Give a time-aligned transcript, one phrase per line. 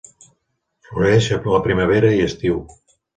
[0.87, 2.59] Floreix a la primavera i estiu.